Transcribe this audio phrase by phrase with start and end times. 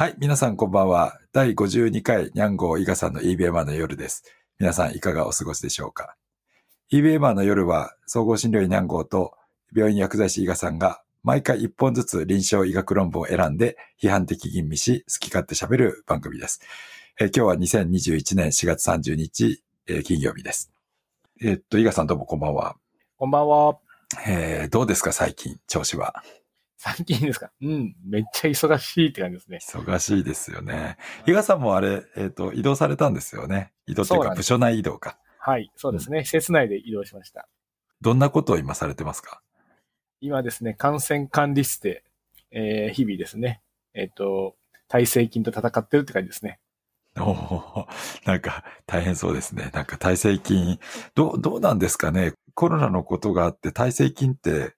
[0.00, 1.18] はい、皆さんこんばんは。
[1.32, 4.22] 第52回ニャンゴー伊賀さんの EBMR の夜です。
[4.60, 6.14] 皆さんいかがお過ごしでしょうか
[6.92, 9.32] ?EBMR の夜は総合診療医ニャンゴーと
[9.74, 16.60] 病院薬剤師伊賀さんが毎回1本ずつ臨床医学論文を選んで批判的吟味し好き勝手喋る番組です。
[17.18, 20.70] えー今日は2021年4月30日、えー金曜日です。
[21.42, 22.76] えーっと、伊賀さんどうもこんばんは。
[23.16, 23.78] こんばんは。
[24.28, 26.22] えーどうですか最近、調子は？
[26.80, 27.50] 最近ですか？
[27.60, 29.58] うん、めっちゃ忙しいって感じですね。
[29.60, 30.96] 忙しいですよね。
[31.26, 33.72] 伊賀さんもあれ、えっ、と、移動されたんですよね。
[33.86, 35.18] 移動というか部署内移動か。
[35.40, 36.24] はい、そうですね。
[36.24, 37.48] 施設内で移動しました。
[38.00, 39.42] どんなことを今されてますか？
[40.20, 42.04] 今ですね、感染管理室で、
[42.52, 43.60] えー日々ですね、
[43.92, 44.54] えっ、と、
[44.86, 46.60] 耐性菌と戦ってるって感じですね。
[47.16, 47.86] おー
[48.24, 49.70] なんか大変そうですね。
[49.72, 50.78] なんか耐性菌、
[51.16, 52.34] どう、どうなんですかね？
[52.54, 54.76] コロナのことがあって耐性菌って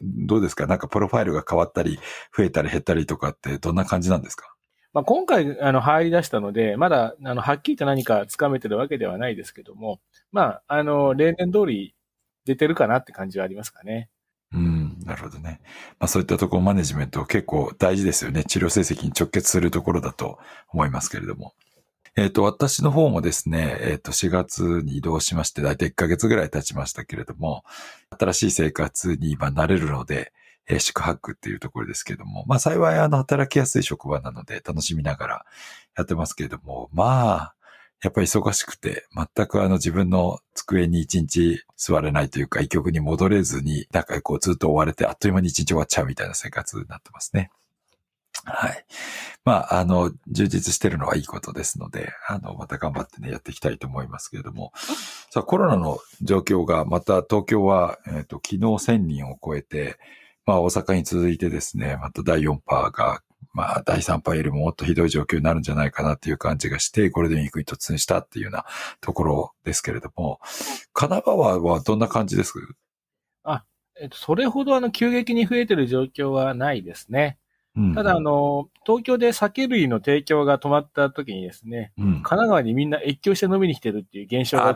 [0.00, 0.66] どうですか？
[0.66, 1.98] なんかプロファイルが変わったり、
[2.36, 4.54] 増えたり減ったりとかってどんな感じなんですか？
[4.92, 10.00] まあ、今回、あの、入り出したので、まだ、あの、はっきりと何か掴めてるわけではないですけども、
[10.32, 11.94] まあ、あの、例年通り
[12.44, 14.10] 出てるかなって感じはありますかね。
[14.52, 15.62] うん、なるほどね。
[15.98, 18.44] まあそういったところマネジメント結構大事ですよね。
[18.44, 21.54] 治療成績に直結するところだと思いますけれども。
[22.14, 27.64] えっ、と、私の方もですね、えっ、と、4月に移動しまして、だいたい1ヶ月ぐらい経ちましたけれども、
[28.18, 30.32] 新しい生活に今慣れるので、
[30.68, 35.46] えー宿泊っていうところですけれども、まあ幸いあの働きやすい職場なので楽しみながら
[35.96, 37.54] やってますけれども、まあ、
[38.02, 47.50] やっぱり忙しくて、全くあの自分の机に一日座れないというか、医局に戻れずに、なんかこうずっと追われて、あっという間に一日終わっちゃうみたいな生活になってますね。
[48.44, 48.84] はい。
[49.44, 54.72] まあ、あの、充実してるのはいいことですので、あの、また頑張ってね、やっていきたいと思いますけれども。
[55.30, 59.96] さあ、コロナの状況が、また東京は、えっ、と、昨日1000人を超えて、
[60.44, 63.22] まあ、大阪に続いてですね、また第4波が、
[63.54, 68.64] まあ、第3波よりももっとひどい状況になるんじゃないかなっていう感じがして、ゴールデンウィークに突入したっていうような
[69.00, 70.40] ところですけれども、
[70.92, 72.54] 神奈川はどんな感じです？
[73.44, 73.64] あ
[74.00, 77.38] えっと、それほどあの、急激に増えてる状況はないですね。
[77.74, 82.04] うんただ、あ、の、東京で酒類の提供が止まった時にですね、うん。
[82.04, 84.74] 神奈川にみんな越境して飲みに来てるっていう現象がああっ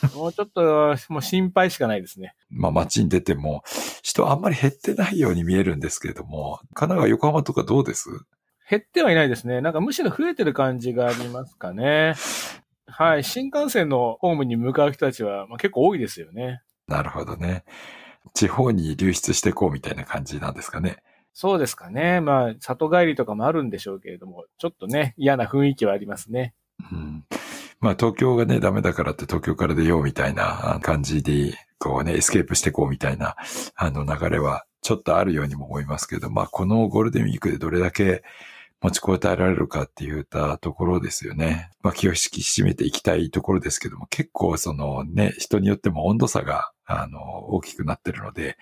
[0.00, 2.34] たので、もうちょっと、もう心配しかないですね。
[2.48, 3.62] まあ街に出ても
[4.02, 8.08] 人あんまり減ってないように見えるんですけれども、神奈川、横浜とかどうです？
[8.70, 9.60] 減ってはいないですね。
[9.60, 12.14] なんかむしろ増えてる感じがありますかね。
[12.86, 13.24] はい。
[13.24, 16.62] 新幹線のホームに向かう人たちは、まあ、結構多いですよね。
[16.88, 17.64] なるほどね。
[18.32, 20.96] 地方に流出していこうみたいな感じなんですかね。
[21.38, 22.22] そうですかね。
[22.22, 26.54] まあ、里帰りとかもあるんでしょうけれども、ちょっとね、嫌な雰囲気はありますね。
[26.90, 27.26] うん。
[27.78, 33.36] まあ東京がね、ダメだからって東京から出ようみたいな感じで、こうね、エスケープしていこうみたいな、
[33.74, 38.22] あの流れはちょっとあるようにも思いますけど、まあこのゴールデンウィークでどれだけ
[38.80, 41.68] 持ちこたえられるかって言ったところですよね。
[41.82, 47.20] まあ気を引き締めていきたいところですけども、結構そのね、人によっても温度差が、あの、
[47.50, 48.56] 大きくなってるので、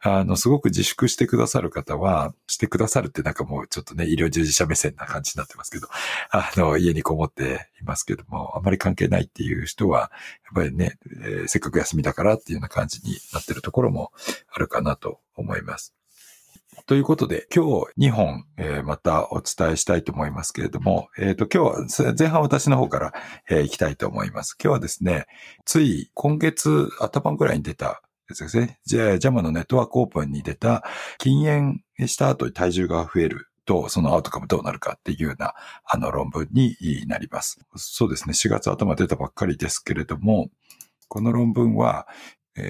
[0.00, 5.88] あの、すごく自粛してくださる方は、してくださるってなんかもうちょっとね、医療従事者目線な感じになってますけど、
[6.30, 10.10] あの、家にこもっていますけども、あまり関係ないっていう人は、やっ
[10.54, 14.12] ぱりね、えーせっかく休みだからっていうような感じになってるところも
[14.52, 15.94] あるかなと思います。
[16.86, 17.64] ということで、今
[17.96, 23.14] 日2本、えーまたお伝えしたいと思いますけれども、えっ、と、今日は前半私の方から、
[23.48, 24.56] えー行きたいと思います。
[24.62, 25.26] 今日はですね、
[25.64, 28.78] つい今月頭ぐらいに出たですね。
[28.84, 30.84] じゃあ、ジャマのネットワークオープンに出た
[31.18, 35.54] 禁煙した後に体重が増えると、そのアウトカムどうなるかっていうような、
[35.84, 36.76] あの論文に
[37.06, 37.60] なります。
[37.76, 38.32] そうですね。
[38.32, 40.50] 4月頭出たばっかりですけれども、
[41.08, 42.08] この論文は、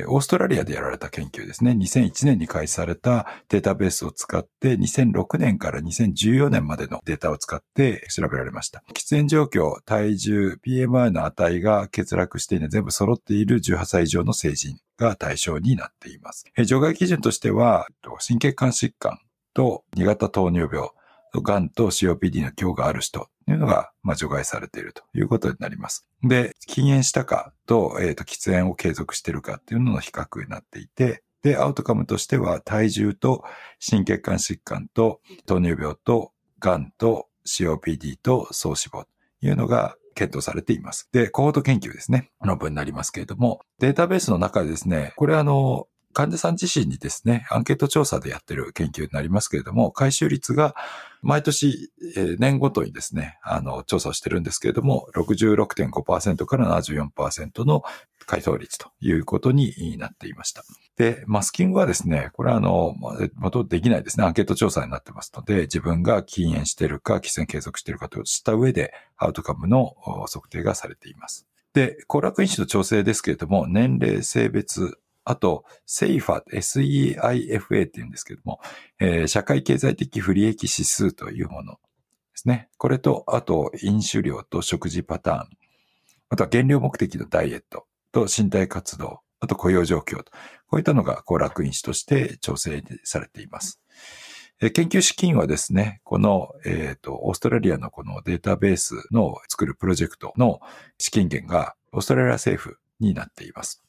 [0.09, 1.73] オーストラリアでやられた研究ですね。
[1.73, 8.83] 2001年に開始されたデータベースを使って、2006年から2014年までのデータを使って調べられました。
[8.93, 16.45] 喫煙状況、体重、PMI の値が欠落していない全部揃っている18歳以上の成人が対象になっています。
[16.57, 17.87] え除外基準としては、
[18.19, 19.19] 心血管疾患
[19.55, 20.91] と2型糖尿病、
[21.35, 26.09] がんと COPD の今日がある人というのが、まあ、除外されているということになります。
[26.23, 33.45] で、禁煙したかと、えっ、と、喫煙を継続しているかっていうのの比較になっていて、で、アウトカムとしては、体重と
[33.79, 39.09] 心血管疾患と糖尿病とがんと COPD と総脂肪と
[39.43, 41.09] いうのが検討されています。
[41.13, 42.31] で、コート研究ですね。
[42.43, 45.87] の文になりますけれども、データベースの中でですね、これあの、
[46.17, 50.75] 患者さん自身にですね、アンケート調査でやってる研究になりますけれども、回収率が
[51.21, 57.83] 毎年、え年ごとにですね、あの、調査をしてるんですけれども、66.5%から74%の
[58.25, 60.65] 回答率ということになっていました。
[60.97, 62.97] で、マスキングはですね、これはあの、
[63.35, 64.25] 元できないですね。
[64.25, 69.95] アンケート調査になってますので、自分が禁煙してるか、喫煙継続してるかとした上で、アウトカムの
[70.33, 71.47] 測定がされています。
[71.75, 78.61] で、行楽因子の調整ですけれども、年齢、性別、あと、セイファ、SEIFA って言うんですけども、
[79.01, 81.79] えー、社会経済的不利益指数というもので
[82.35, 82.69] すね。
[82.79, 85.49] これと、あと、飲酒量と食事パターン、
[86.29, 90.31] あとは減量目的のダイエットと身体活動、あと雇用状況と、
[90.69, 93.81] こういったのが行楽因子として調整されています。
[94.61, 100.61] 研究資金はですね、この、えっ、ー、と、オーストラリアのこのデータベースの作るプロジェクトの
[100.99, 103.86] 資金源がオーストラリア政府になっています。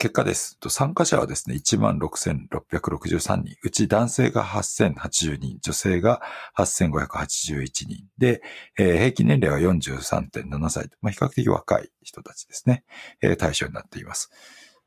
[0.00, 0.56] 結果です。
[0.70, 3.54] 参加者はですね、16,663人。
[3.62, 6.22] うち男性が8,080人、女性が
[6.56, 8.06] 8,581人。
[8.16, 8.40] で、
[8.78, 10.88] えー、平均年齢は43.7歳。
[11.02, 12.82] まあ、比較的若い人たちですね。
[13.20, 14.30] えー、対象になっています。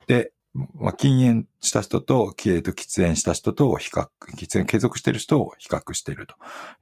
[0.07, 6.25] で、まあ、禁煙した人と、えー、と喫煙した人と比較、喫煙継続している人を比較している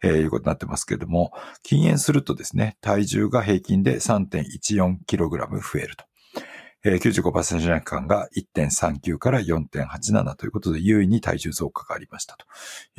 [0.01, 6.05] と、いうことになってますけれども、禁煙するとですね、体重が平均で 3.14kg 増えると。
[6.83, 12.45] えー、95%間が1.39から4.87ということで、優位に体重増加がありましたと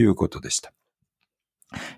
[0.00, 0.72] いうことでした。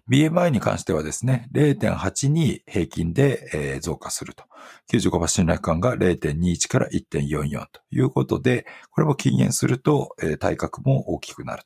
[0.09, 4.45] BMI に関してはですね、0.8に平均で、増加すると。
[4.93, 11.65] 95%信頼感が0.21から1.44ということで、これも禁煙すると、体格も大きくなる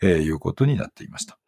[0.00, 1.38] と、いうことになっていました。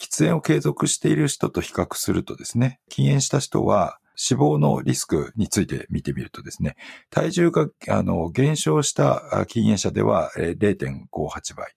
[0.00, 6.74] 喫煙を継続している人と比較するとですね、禁煙した人は死亡のリスクについて見てみるとですね、
[7.08, 11.72] 体重があの減少した禁煙者では0.58倍、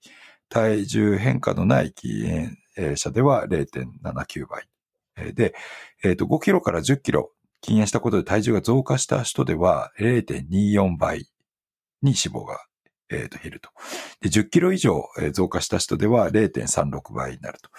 [0.48, 4.68] 体重変化のない禁煙者では0.79倍。
[5.34, 5.54] で、
[6.02, 7.30] え、ー、と、5キロから10キロ
[7.60, 11.30] 禁煙したことで体重が増加した人では0.24倍
[12.02, 12.58] に死亡が、
[13.08, 13.70] えー、と減ると。
[14.20, 17.70] で、10キロ以上増加した人では0.36倍になると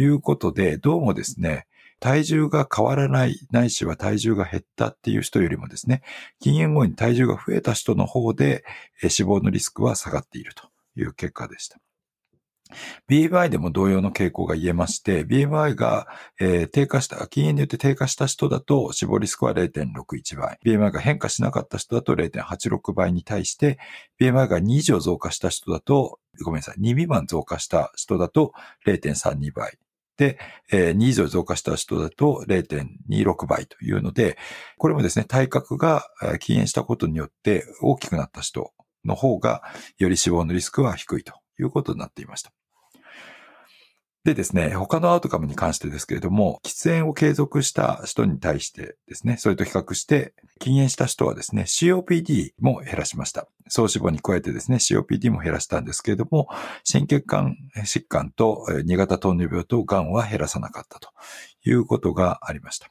[0.00, 1.66] いうことで、どうもですね、
[2.02, 6.02] 体重が変わらない、ないしは体重が減ったっていう人よりもですね、
[6.40, 8.64] 禁煙後に体重が増えた人の方で、
[9.08, 11.78] 死亡のリスクは下がっているという結果でした。
[13.08, 16.08] BMI でも同様の傾向が言えまして、BMI が、
[16.40, 20.58] えー、低下した、禁煙によって低下した人だと死亡リスクは0.61倍。
[20.66, 23.78] BMI が変化しなかった人だと0.86倍に対して、
[24.20, 28.54] BMI が2以上増加した人だと、ごめんなさい、2未満増加した人だと
[28.86, 29.78] 0.32倍。
[30.22, 30.38] で、
[30.70, 34.38] えー、2以上増加した人だと0.26倍というので、
[34.78, 36.06] これもですね、体格が
[36.38, 38.72] 禁煙したことによって大きくなった人
[39.04, 39.62] の方が、
[39.98, 42.52] より死亡のリスクは低いということになっていました。
[44.24, 53.48] でですね、他のアウトカムに関してですけれども、喫煙を継続した人に対してですね、それと比較して、禁煙した人はですね、COPD も減らしました。
[53.66, 56.46] 総脂肪に加えてですね、COPD も減らしたんですけれども、
[56.84, 61.08] 心血管疾患と2型糖尿病と癌は減らさなかったと
[61.64, 62.88] いうことがありました。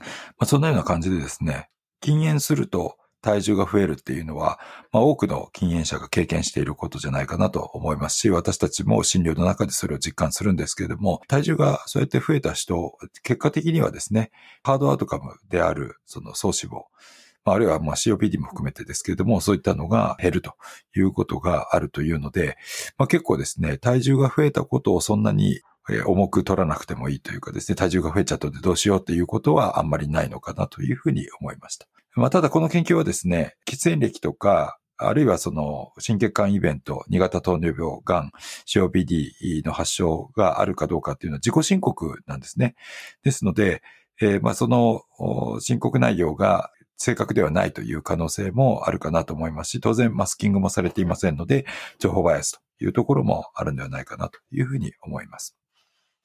[0.00, 0.06] ま
[0.40, 1.68] あ、そんなような感じでですね、
[2.00, 4.58] 禁煙すると体重が増えるっていうのは、
[4.92, 14.30] まあ、多くの禁煙者が経験していることじゃないかなと思いますし、私たちも診療の中でそれを実感するんですけれども、体重がそうやって増えた人、結果的にはですね、
[14.62, 16.82] ハードアウトカムである、その総脂肪、
[17.44, 20.54] あるいはま COPD も含めてですけれども、そういったのが減ると
[20.96, 22.56] いうことがあるというので、
[22.98, 25.60] まあ、結構ですね、体重が増えたことをそんなに
[26.06, 31.86] 重く取らなくてもいいというかですね、体重が増えちゃったのでどうしようっていうことはあんまりないのかなというふうに思いました。
[32.14, 38.30] まあ、ただこの研究はですね、喫煙歴とか、あるいはその心血管イベント、2型糖尿病、癌、
[38.66, 42.76] COPD の発症があるかどうかっていうのは自己申告なんですね。
[43.24, 43.82] ですので、
[44.20, 45.02] えー、まあその
[45.60, 51.66] 申告内容が正確ではないという可能性もあるかなと思いますし、当然マスキングもされていませんので、
[51.98, 55.56] 情報バイアスというところもあるんではないかなというふうに思います。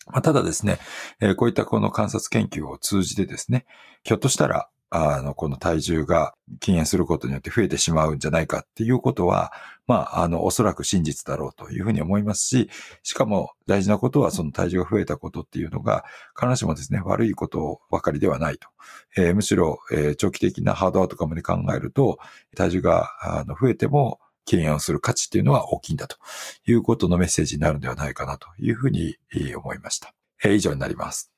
[0.06, 0.78] まあ、ただですね、
[1.20, 3.66] え、こういったこの観察研究を通じてですね、
[4.04, 9.52] ひょっとしたらあの、この体重が禁煙することによって増えてしまうんじゃないかっていうことは、
[9.86, 12.70] まあ、あの、おそらく真実だろうというふうに思いますし、
[13.04, 16.06] しかも大事なことはその体重が増えたことっていうのが、
[16.40, 18.70] 必ずしもですね、悪いことばかりではないと。
[19.18, 22.20] えー、むしろ、えー、長期的なハードアウトカムで考えると、
[22.56, 26.18] 体重があの増えても禁煙をする価値っていうのは大きいんだと
[26.66, 29.18] いうことのメッセージになるんではないかなというふうに
[29.56, 30.14] 思いました。
[30.44, 31.32] えー、以上になります。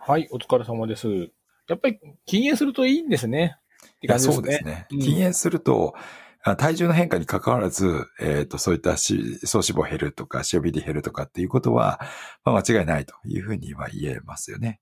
[0.00, 1.30] はい、お疲れ様です。
[1.70, 3.56] やっぱり禁煙するといいんですね。
[4.02, 4.86] いや、そうですね。
[4.90, 5.94] 禁煙すると、
[6.58, 12.00] 体重の変化に関わらず、えっ、ー、と、そういった総脂肪減るとか、COPD 減るとかっていうことは、
[12.44, 14.80] まあ、間違いないというふうには言えますよね。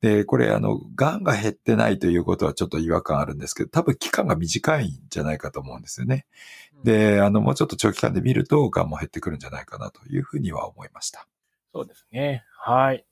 [0.00, 6.26] で、これ、あの、癌が減ってないということはちょっと違和感あるんですけど、多分期間が短いんじゃないかと思うんですよね。
[6.82, 11.28] で、あの、もうちょっと長期間で見ると、癌も減ってくるんじゃないかなというふうには思いました。
[11.72, 12.44] そうですね。
[12.58, 13.04] はい。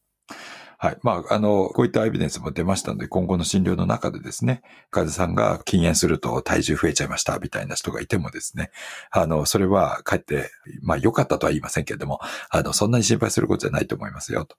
[0.85, 0.99] はい。
[1.03, 4.61] まあ、あの、こういったエビデンスも出ましたので、今後の診療の中でですね、
[4.91, 8.71] 患者さんが禁煙すると体重増えちゃいました、みたいな人がいてもですね、
[9.11, 10.51] あの、それはかえって、
[10.83, 14.59] まあ、良かったとは言いませんけれども、あの、そんなに心配することじゃないと思いますよ、と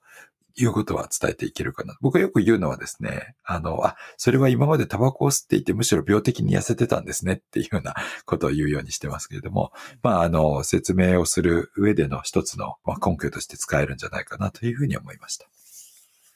[0.56, 1.96] いうことは伝えていけるかな。
[2.02, 7.94] 僕がよく言うのはですね、あの、あ、それは今までタバコを吸っていてむしろ病的に痩せてたんですねっていうような
[8.26, 15.48] ことを言うようにしてますけれども、まあ、あの、説明をする上での一つのま根拠として使えるんじゃないかなというふうに思いました。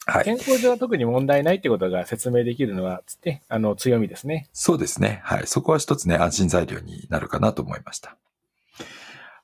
[0.10, 0.25] はい。
[0.25, 4.50] 健康上は特に問題ないってことが説明できるのは、つって、あの、強みですね。
[4.54, 5.22] そうですね。
[5.24, 5.48] はい。
[5.48, 8.16] そこは一つね、安心材料になるかなと思いました。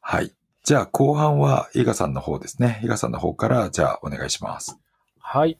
[0.01, 0.31] はい。
[0.63, 2.81] じゃあ、後半は、伊賀さんの方ですね。
[2.83, 4.79] 伊賀さんの方から、じゃあ、お願いします。
[5.19, 5.57] はい。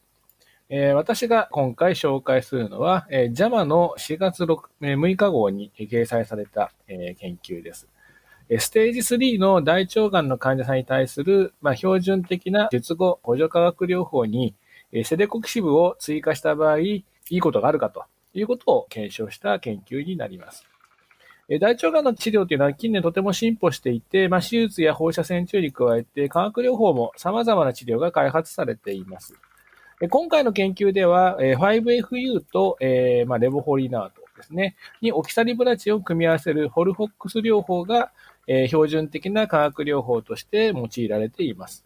[0.70, 7.88] えー、私が今回紹介するのは、えー、JAMA の4月 6,、えー、6日号に掲載された、えー、研究です。
[8.60, 14.56] ステージ3の大腸がんの患者さんに対する、まあ、標準的な術後補助化学療法に、
[14.98, 20.66] えセデコキシブを追加した場合、いいことがあるかということを検証した研究になります。
[21.60, 29.36] 大腸がんの治療というのは近年とても進歩していて、まあ、手術や放射線治療に加えて化学療法も様々な治療が開発されています。
[30.10, 38.12] 今回の研究では、5FU と、えーまあ、レボホリナートですね、にオキサリブラチを組み合わせるホルフォックス療法が、
[38.48, 41.85] えー、標準的な化学療法として用いられています。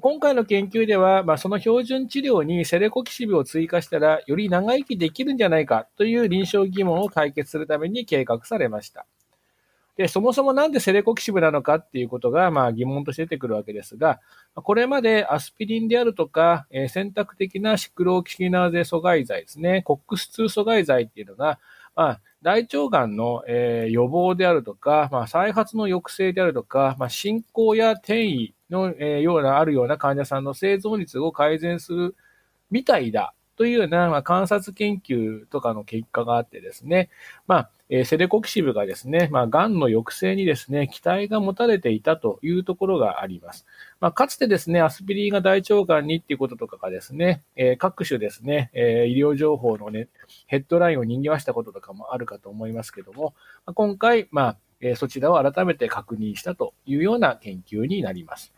[0.00, 9.06] 今回の研究では、まあ、その標準治療にセレコキシビを追加したら、より長生きできるんじゃないかという臨床疑問を解決するために計画されました。
[9.96, 14.18] で、そもそもなんでセレコキシブなのかっていうことが、まあ疑問として出てくるわけですが、
[14.56, 21.60] これまでアスピリンであるとか、えー、選択的なシクロキシナーゼ阻害剤ですね、コックス2阻害剤っていうのが、
[21.96, 32.16] まあ、大腸がんの、えー、予防であるとか、まあ、再発の抑制であるとか、まあ、進行や転移の、えー、ような、あるような患者さんの生存率を改善する
[32.70, 37.08] みたいだというような、まあ、観察研究とかの結果があってですね、
[37.46, 43.66] まあ、えー、セレコキシブがですね、まあ、癌の抑制にですね、期待が持たれていたというところがあります。
[44.04, 50.08] まあ、かつてですね、アスピリンが大腸がんにっていうこととかがですね、えー、各種ですね、えー、医療情報のね、
[50.46, 53.32] ヘッドラインを賑わしたこととかもあるかと思いますけども、
[53.64, 58.52] まあ、今回、まあ、えー、そちらを改めて確認したというような研究になります。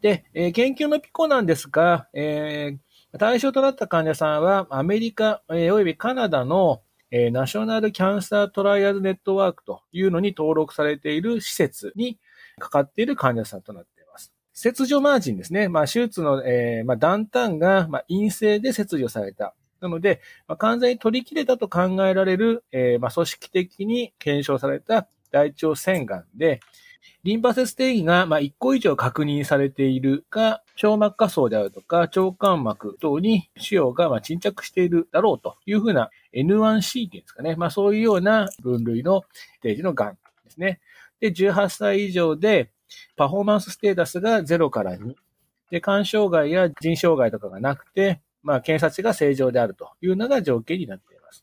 [0.00, 12.18] で、え、研究のピコなんですが、えー、対象となった患者さんは、アメリカ、えー、およびカナダの、え、ナショナルキャンサートライアルネットワークというのに登録されている施設に
[12.58, 14.32] かかっている患者さんとなっています。
[14.52, 15.68] 切除マージンですね。
[15.68, 19.54] まあ、手術の、えー、まあ、断端が、まあ、陰性で切除された。
[19.80, 26.60] なので、まあ、完全に取り切れたと考えられる、えー、まあ、組織的に検証された大腸腺がんで、
[27.24, 37.56] リンパ節定義が、まあ、1個以上確認されているが、小膜下層であるとか、腸間膜等に腫瘍がまあ沈着しているだろうというふうな N1C っていうんですかね。
[37.56, 40.80] まあ、そういうような分類のステージの癌ですね。
[41.24, 42.70] で、18歳以上で、
[43.16, 45.14] パフォーマンスステータスが0から2。
[45.70, 51.42] で、肝障害や腎障害とかがなくて、まあ、検査値が正常であるというのが条件になっています。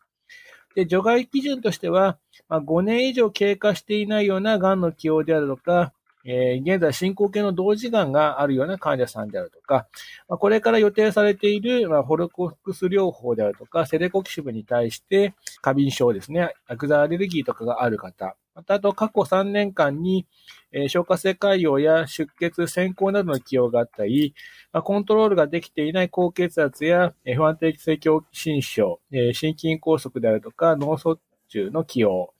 [0.75, 5.93] で、除外基準としては、まあ、5年以上経過していないような癌の起用であるとか、
[6.25, 9.87] えー、現在進行形の同時がんがあるような患者さんであるとか、
[10.29, 20.27] まあ、これから予定されている、まあ、ホルコフクス療法であるとか、セレコキシブに対して、過敏症ですね、アクザアレルギーとかがある方、また、あと過去3年間に、
[20.71, 24.33] えー、消化性潰瘍や出血、先行などの起用があったり、
[24.71, 32.33] まあ、コントロールができていない高血圧や、えー、不安定性胸心症、えー、心筋梗塞であるとか、脳卒中の起用、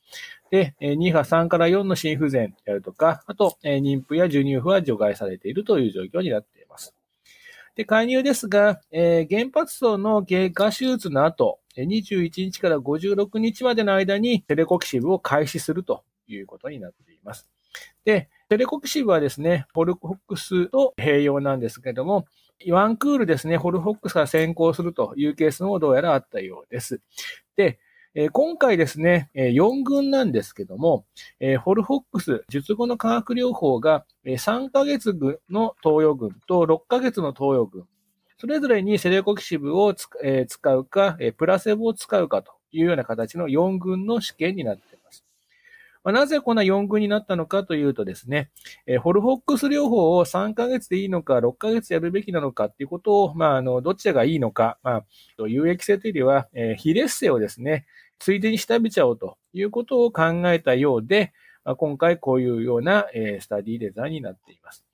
[0.50, 6.61] で、2波3から4の心不全であるとか、あと、妊婦や授乳婦は除外されているという状況になっています。
[7.74, 17.48] で、介入ですが、えー、原発層の経過手術の後、21日から56日までの間にテレコキシブを開始するということになっています。
[18.04, 22.26] で、テレコキシブはですね、ホルホックスと併用なんですけれども、
[22.68, 27.00] ワンクールですね、ホルホックスが先行するというケースもどうやらあったようです。
[27.56, 27.78] で、
[28.14, 31.06] えー、今回ですね、え、4群なんですけども、
[31.40, 35.16] えー、ホルホックス、術後の化学療法が、え、3ヶ月
[35.48, 37.86] の投与群と6ヶ月の投与群、
[38.36, 45.24] それぞれにセレコキシブを、え、使うか、え、プラセボを使うかというような形の4群の試験になっています。
[46.04, 48.50] まあ、なぜこんな4群になったのかというとですね、
[48.86, 55.04] えー、ホルホックス療法を3ヶ月でいいのか、6ヶ月やるべきなのかっていうことを、まあ、あの、どちらがいいのか、まあ、
[55.46, 57.86] 有益性というよりは、えー、非劣性をですね、
[58.22, 61.32] ついでに調べちゃおうということを考えたようで、
[61.76, 63.06] 今回こういうような、
[63.40, 64.86] スタディデザインになっています。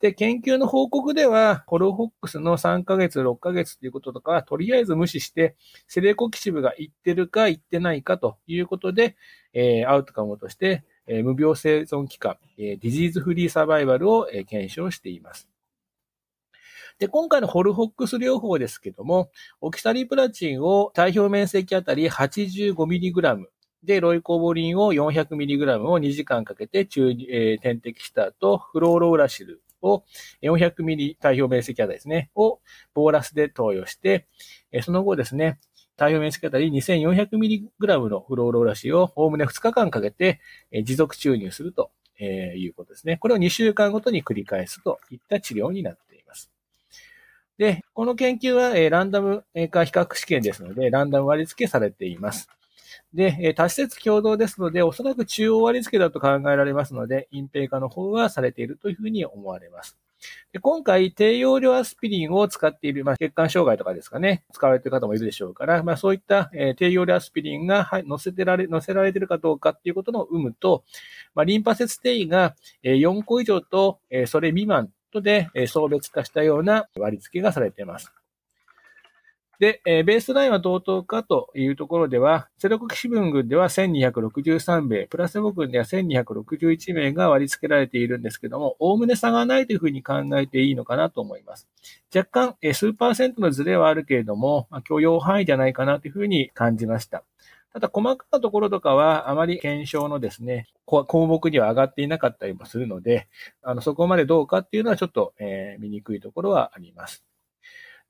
[0.00, 5.56] で、研究の報告では、ホルホックスの3ヶ月、6ヶ月ということとか、とりあえず無視して、
[5.88, 9.16] セレコキシブが言ってるか言ってないかということで、
[9.54, 15.53] え、アウトカムとして、え、無病生存期間、え、ディジーズフリーサバイバルを、え、検証しています。
[16.98, 23.44] で、今回のホルホックス療法ですけども、オキサリプラチンを体表面積あたり 85mg
[23.82, 30.04] で、ロイコボリンを 400mg を2時間かけて中、えー、点滴した後、フローローラシルを
[30.42, 32.60] 400ミリ体表面積あたりですね、を
[32.94, 34.26] ボーラスで投与して、
[34.82, 35.58] その後ですね、
[35.96, 40.40] 体表面積あたり 2400mg のフローローラシルをおおむね2日間かけて
[40.84, 43.16] 持続注入するということですね。
[43.18, 46.13] これを2週間ごとに繰り返すといった治療になっています。
[47.58, 52.48] で、この研究はえランダム化比較試験ですので、ランダム割り付けされています。
[53.12, 59.96] で、え多施設共同ですので、おそらく中央割付だと考えられますので、隠蔽化の方はされているというふうに思われます。
[60.52, 70.84] で今回、低用量アスピリンを使っている、まあ、血管障害とかですかね、使われている方もいるでしょうから、まあ、そういった、えー、低用量アスピリンが、はい、乗せてられ、乗せられているかどうかっていうことの有無と、
[71.34, 78.12] まあ、リンパ節定位が、えー、4個以上と、えー、それ未満とで、え、層別化したような割り付けがされています。
[79.60, 91.68] で、え、ベースラインは同等かというところでは、セロコキシ分群では1263名、プラセボ群では1261名が割り付けられているんですけども、おおむね差がないというふうに考えていいのかなと思います。
[92.14, 97.22] 若干、え、数パーセントのズレはあるけれども、許容範囲じゃないかなというふうに感じました。
[97.74, 103.26] ただ、細かなところとかは、あまり検証のですね、項目には上がっていなかったりもするので、
[103.62, 107.24] あの、そこまでどうかっていうのはちょっと、えー、見にくいところはあります。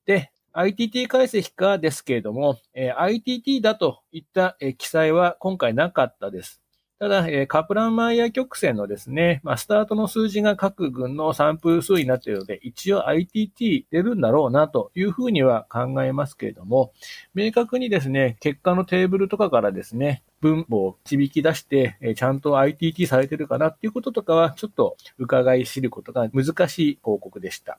[0.04, 6.60] で、ITT 解析かですけれども、えー、ITT だといった、えー、記載は今回なかったです。
[7.00, 16.92] ただ、えー、カプランマイヤー曲線のですね、まあ、スタートの数字が各群のサンプル数になっているので、一応 ITT 出るんだろうなというふうには考えますけれども、
[17.34, 27.78] 明確にですね、結果のテーブルとかからですね、分母を導き出して、えー、ちゃんと ITT されてるかなっていうこととかは、ちょっと伺い知ることが難しい報告でした。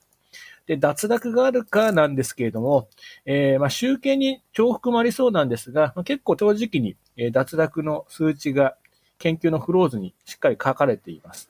[0.67, 2.89] で、脱落があるかなんですけれども、
[3.25, 8.75] えー、まあ、集計に重複もありそうなんですが、まあ、結構正直に、え、脱落の数値が
[9.19, 11.49] 研究のフローズにしっかり書かれています。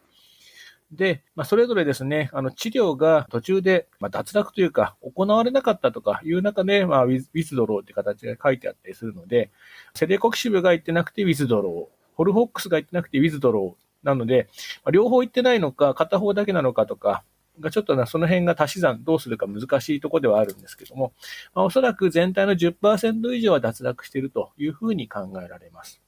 [0.92, 9.52] で、まあ、それぞれですね、あの、治療が途中で、まあ、脱落というか、行われなかったとかいう中で、まあ、ウィズドローって形が書いてあったりするので、
[9.94, 14.48] セレコキシブが言ってなくてウィズドロー、ホルホックスが言ってなくてウィズドローなので、
[14.84, 17.24] まあ、両方言ってないのか、片方だけなのかとか、
[17.60, 21.14] がちょっとな、その辺が足し算どうするか難しいところではあるんですけども、
[21.54, 26.02] まあ、おそらく全体の10%以上は脱落しているというふうに考えられます。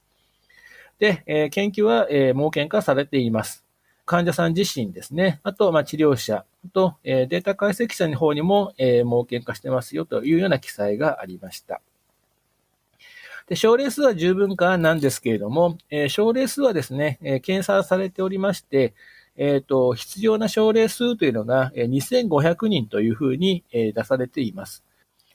[1.00, 3.64] で、えー、研究は、えー、盲検化されています。
[4.06, 5.42] 患者さん自身ですね。
[5.44, 11.82] あと、まあ、治療者、と、えー、データ解析者の方にも、えー、盲検化してますよというような記載がありました。
[13.48, 18.94] で、症例数は十分かなんですけれども、えー、症例数はですね、えー、検査されておりまして、
[19.38, 24.84] えっ、ー、と、必要な症例数というのが2500人というふうにえ出されています。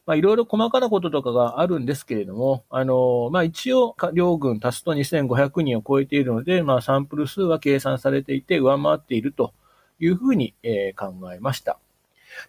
[0.05, 9.55] まあ、いろいろ細かなこととかがあるんですけれども、あの、まあ、一応、両軍足すと2500人を超えているので、まあ、サンプル数は計算されていて上回っていると
[10.01, 11.79] いうふうに、え、考えました。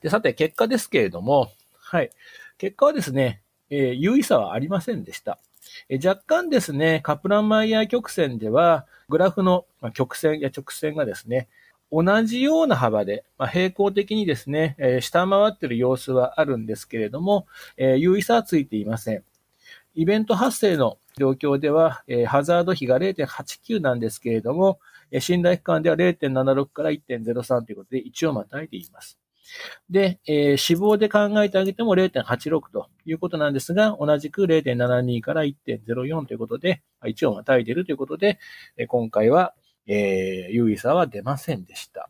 [0.02, 2.10] で、さて、結果ですけれども、はい。
[2.58, 5.38] 結果はですね、えー、優位差はありませんでした。
[5.89, 11.48] え若干ですね、カプランマイヤー曲線では、グラフの曲線や直線がですね、
[11.94, 17.46] 同じような幅で、まあ、平行的にですね、えー、下回ってる様子はあるんですけれども、
[17.78, 19.24] えー、優位差はついていません。
[19.94, 24.80] イベント発生の状況では、えー、ハザード比が0.89なんですけれども、
[25.12, 29.20] えー、信頼区間では0.76から1.03ということで一応またいでいます。
[29.88, 38.40] で、えー、死亡で考えてあげても0.86ということなんですが、同じく0.72から1.04ということで、一応またいでいるということで、
[38.88, 39.54] 今回は、
[39.88, 42.10] えー、優位差は出ませんでした。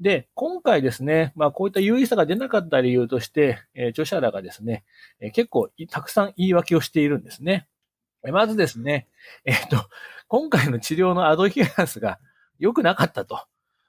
[0.00, 4.84] で、今回ですね、まあこういった優位差が出なかった理由として、えー、著者らがですね、
[5.20, 7.66] えー、結構たくさん言い訳をしているんですね。
[8.22, 9.08] まずですね、
[9.44, 9.88] えっ、ー、と、
[10.28, 12.18] 今回の治療のアドヒアランスが
[12.58, 13.40] 良くなかったと。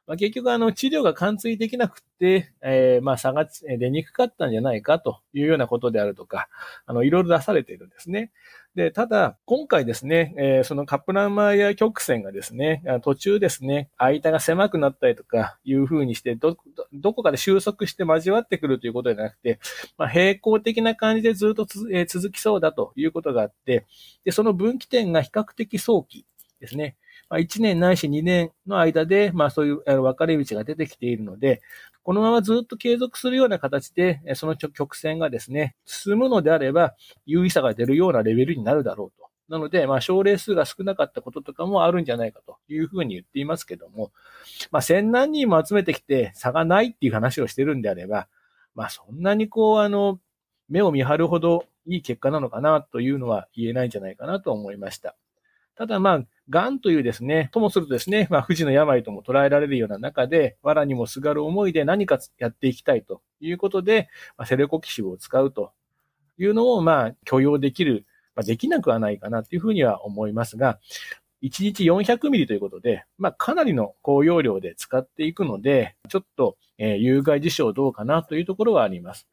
[0.07, 3.47] まあ、結局あの治療が完遂できなくて、えー、まあ差が
[3.79, 6.49] 出にくかったんじゃないかというようなことであるとか、
[6.85, 8.31] あの、いろいろ出されているんですね。
[8.75, 16.57] で、ただ、今回ですね、えー、そのカップラーマーや曲線がですね、途中ですね、間が狭くなったりとかいう風にして、ど、
[16.93, 19.59] どこかで収束して交わってくるということではなくて、
[19.97, 23.85] まあ、平行的な感じでずっとえー、続きそうだということがあって、
[24.23, 26.25] で、その分岐点が比較的早期
[26.61, 26.95] ですね。
[27.31, 31.61] まあ、1年ないし2年の間で、まあそういう分かれ道が出てきているので、
[32.03, 36.93] このままずっと継続するような形で、その曲線がですね、進むのであれば、
[37.25, 39.29] 有意差が出るようなレベルになるだろうと。
[39.47, 44.11] なので、まあ、症例数が少なかったこととかもあるんじゃないかというふうに言っていますけども、
[44.71, 48.27] まあ、千何人も集めてきて差がないっていう話をしてるんであれば、
[48.75, 50.19] まあ、そんなにこう、あの、
[50.69, 55.15] 目を見張るほどいい結果なのかなというのは言えないんじゃないかなと思いました。
[55.75, 65.71] ただまあ、癌というですね、ともするとですね、まあ、富士の病とも捉えられるような中で、藁にもすがる思いで何かやっていきたいということで、まあ、セレコキシブを使うと
[66.37, 70.79] いうのを、まあ、許容できる、まあ、できなくはないかなというふうには思いますが、
[71.41, 79.27] 1日400ミリということで、まあ、かなりの高容量で使っていくので、ちょっと、えー、有害事象どうかなというところはあります。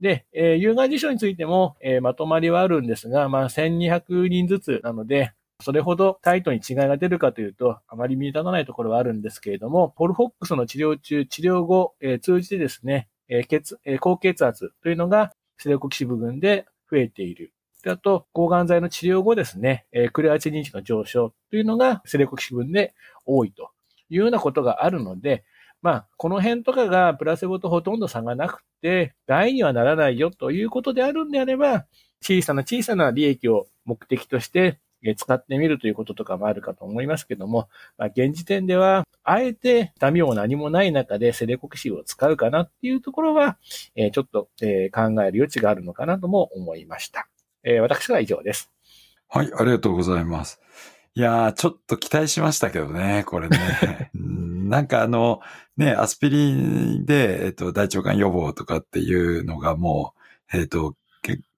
[0.00, 17.52] で、えー、有害事象についても、えー、まとまりはあるんですが、まあ、1200人ずつなので、それほどタイトに違いが出るかというと、あまり見立たないところはあるんですけれども、ポルフォックスの治療中、治療後、えー、通じてですね、えー血えー、高血圧というのがセレコキシ部群で増えている。
[17.82, 23.70] であと、抗がん剤の治療後ですね、えー、クレアチニン値の上昇というのがセレコキシ分で多いと
[24.10, 25.44] いうようなことがあるので、
[25.82, 31.86] まあ、この辺とかがプラセボとほとんど差がなくて、害にはならないよということであるんであれば、
[32.20, 34.80] 小さな小さな利益を目的として
[35.14, 43.58] 使ってみるということとかもあるかと思いますけども、まあ、現時点では、あえて痛みも何もない中でセレコキシーを使うかなっていうところは、
[43.94, 47.28] えー、ちょっと、えー、考える余地があるのかなとも思いました。
[47.62, 48.70] えー、私は以上です。
[49.28, 50.60] はい、ありがとうございます。
[51.14, 54.10] いやー、ちょっと期待しましたけどね、これね。
[54.14, 55.40] なんかあの、
[55.76, 60.14] ね、アスピリンで、えっと、大腸がん予防とかっていうのがも
[60.52, 60.94] う、えっと、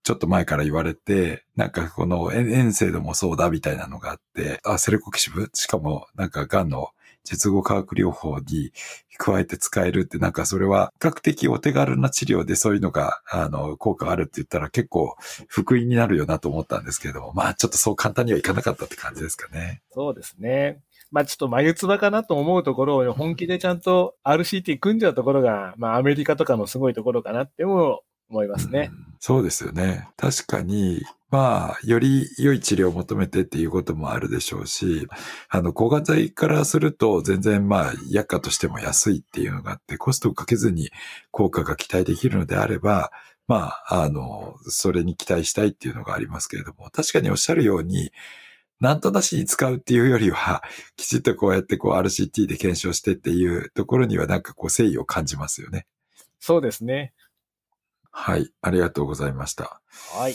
[0.08, 5.50] ちょっと前から言われて、なんかこの遠征でもそうだみたいなのがあって、あ、セレコキシブ？
[5.52, 6.92] しかもなんか癌の
[7.24, 8.72] 術後化学療法に
[9.18, 15.14] 加えて使えるってなんかそれは比較的お手軽な治療でそういうのが、あの、効果あるって言ったら結構
[15.46, 19.82] 福音になるよなと思ったんですけれども、まあちょっとそう簡単にはいかなかったって感じですかね。
[19.92, 20.80] そうですね。
[21.10, 29.06] まあちょっと眉唾かなと思うところを本気でちゃんと RCT 組んじゃうところが、まあアメリカとかのすごいところかなっても思いますね、うん。
[29.20, 30.08] そうですよね。
[30.16, 35.06] 確かに、まあ、より良い治療を求めてっていうこともあるでしょうし、
[35.50, 40.90] あの、抗がん剤からすると全然まあ、薬価としても安いっていうのがあって、コストをかけずに
[41.30, 43.10] 効果が期待できるのであれば、
[43.46, 48.10] まあ、あの、それに期待したいっていうのがありますけれども、確かにおっしゃるように、
[48.80, 50.62] なんとなしに使うっていうよりは、
[50.96, 55.86] きちっとこうやってこう RCT で検証してっていうところにはなんかこう誠意を感じますよね。
[56.40, 57.12] そうですね。
[58.20, 58.50] はい。
[58.62, 59.80] ありがとうございました。
[60.12, 60.34] はい。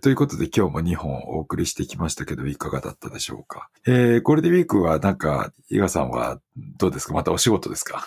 [0.00, 3.68] ということで今日も2本お送りしてきましたけど、いかがだったでしょうか？
[3.86, 6.40] えー、ゴールデンウィークはなんか、伊賀さんは
[6.78, 7.12] どうですか？
[7.14, 8.06] またお仕事ですか？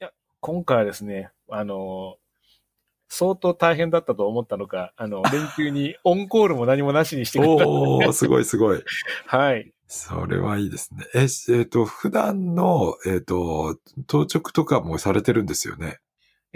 [0.00, 0.10] いや、
[0.40, 2.16] 今回はですね、あの、
[3.08, 7.66] 相当大変だったと思ったのか、あの、 連休にオンコールも何もなしにしてくれた。
[7.66, 8.82] おー、すごいすごい。
[9.26, 9.72] はい。
[9.88, 11.06] それはいいですね。
[11.14, 15.98] え、えっ、ー、と、普段の、えっ、ー、と、当直とかもされてるんですよね？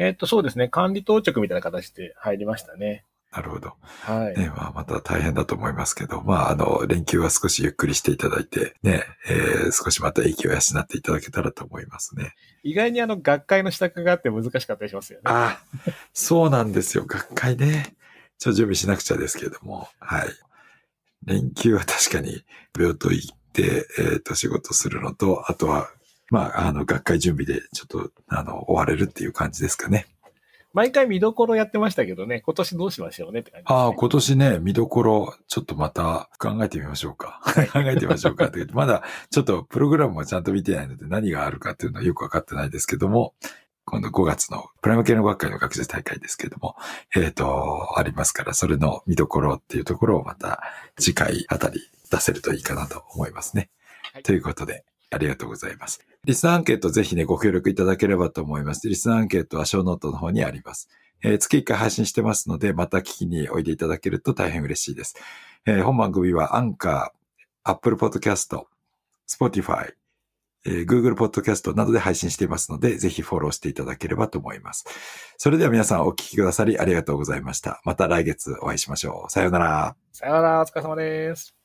[0.00, 0.68] えっ、と、そうですね。
[0.68, 3.04] 管理当直みたいな形で入りましたね。
[3.32, 3.74] なるほど。
[4.00, 4.36] はい。
[4.36, 12.32] ね、まあ、また大変だと思いますけど、まあ、あの、連休は少しゆっくりしていただいて、ね、えー、少しまた息を養っていただけたらと思いますね。
[12.62, 15.24] 意外にあの、学会の支度があって難しかったりしますよね。
[15.26, 17.04] ああ、そうなんですよ。
[17.06, 17.94] 学会ね。
[18.38, 20.28] ちょ、準備しなくちゃですけれども、はい。
[21.26, 22.42] 連休は確かに
[22.76, 25.90] 病棟行って、えっ、ー、と、仕事するのと、あとは
[26.30, 30.06] まあ、あの、学会準備でちょっと、あの、終われるっていう感じですかね。
[30.72, 37.40] 毎回見どころやってましたけどね、今年どうしましょうねって感じ、ね、ああ、今年ね、見どころ、ちょっとまた考えてみましょうか。
[37.72, 38.64] 考えてみましょうかって。
[38.72, 43.34] まだ、ちょっとプログラムもちゃんと見てないので何があるかっていうのはよくわかってないですけども、
[43.84, 46.76] 今度5月のプライム系の学会の学術大会ですけども、
[47.16, 50.62] えっ、ー、と、ありますから、それの見どころっていうところをまた
[50.96, 51.80] 次回あたり
[52.12, 53.70] 出せるといいかなと思いますね。
[54.12, 56.04] はい、ということで、ありがとうございます。
[56.24, 58.88] リスナーアンケートぜひね、ご協力いただければと思います。
[58.88, 60.88] リスナーアンケートはショーノートの方にあります。
[61.22, 65.16] えー、月1回配信してますので、また聞きにおいでいただけると大変嬉しいです。
[65.66, 69.94] えー、本番組は Anchor、Apple Podcast、Spotify、
[70.66, 74.84] えー Google Podcast などで配信していますので、ぜひフォローしていただければと思います。
[75.36, 77.80] それでは皆さんお聞きくださりありがとうございました。
[77.84, 79.30] また来月お会いしましょう。
[79.30, 79.96] さようなら。
[80.12, 81.59] さようなら、お疲れ様です。